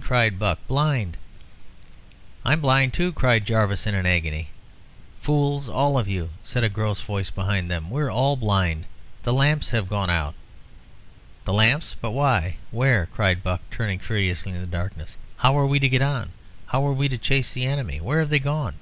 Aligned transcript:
cried 0.00 0.38
Buck; 0.38 0.64
"blind!" 0.68 1.16
"I'm 2.44 2.60
blind 2.60 2.94
too!" 2.94 3.10
cried 3.12 3.44
Jarvis, 3.44 3.84
in 3.84 3.96
an 3.96 4.06
agony. 4.06 4.50
"Fools, 5.20 5.68
all 5.68 5.98
of 5.98 6.06
you," 6.06 6.30
said 6.44 6.62
a 6.62 6.68
gross 6.68 7.00
voice 7.00 7.30
behind 7.30 7.68
them; 7.68 7.90
"we're 7.90 8.08
all 8.08 8.36
blind. 8.36 8.84
The 9.24 9.32
lamps 9.32 9.70
have 9.72 9.88
gone 9.88 10.08
out." 10.08 10.36
"The 11.46 11.52
lamps! 11.52 11.96
But 12.00 12.12
why? 12.12 12.58
where?" 12.70 13.06
cried 13.06 13.42
Buck, 13.42 13.60
turning 13.72 13.98
furiously 13.98 14.52
in 14.52 14.60
the 14.60 14.68
darkness. 14.68 15.18
"How 15.38 15.58
are 15.58 15.66
we 15.66 15.80
to 15.80 15.88
get 15.88 16.00
on? 16.00 16.30
How 16.66 16.86
are 16.86 16.92
we 16.92 17.08
to 17.08 17.18
chase 17.18 17.52
the 17.52 17.66
enemy? 17.66 18.00
Where 18.00 18.20
have 18.20 18.30
they 18.30 18.38
gone?" 18.38 18.74